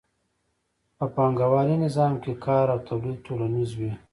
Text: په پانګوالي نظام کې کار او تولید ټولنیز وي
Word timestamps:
په 0.97 1.05
پانګوالي 1.15 1.75
نظام 1.85 2.13
کې 2.23 2.31
کار 2.45 2.65
او 2.73 2.79
تولید 2.89 3.17
ټولنیز 3.27 3.69
وي 3.79 3.91